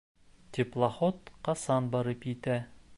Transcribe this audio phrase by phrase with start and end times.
[0.57, 2.59] Теплоход ҡасан барып етә?